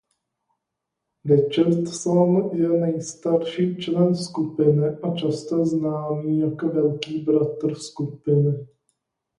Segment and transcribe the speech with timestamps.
[1.25, 8.67] Richardson je nejstarší člen skupiny a často známý jako velký bratr skupiny.